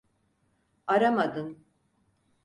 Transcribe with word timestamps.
Aramadın. 0.87 1.65